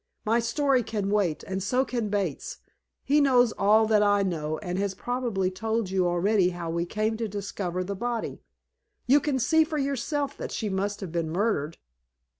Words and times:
"My 0.25 0.39
story 0.39 0.81
can 0.81 1.11
wait, 1.11 1.43
and 1.43 1.61
so 1.61 1.85
can 1.85 2.09
Bates's. 2.09 2.57
He 3.03 3.21
knows 3.21 3.51
all 3.51 3.85
that 3.85 4.01
I 4.01 4.23
know, 4.23 4.57
and 4.57 4.79
has 4.79 4.95
probably 4.95 5.51
told 5.51 5.91
you 5.91 6.07
already 6.07 6.49
how 6.49 6.71
we 6.71 6.87
came 6.87 7.17
to 7.17 7.27
discover 7.27 7.83
the 7.83 7.95
body. 7.95 8.41
You 9.05 9.19
can 9.19 9.37
see 9.37 9.63
for 9.63 9.77
yourself 9.77 10.35
that 10.37 10.51
she 10.51 10.69
must 10.69 11.01
have 11.01 11.11
been 11.11 11.29
murdered. 11.29 11.77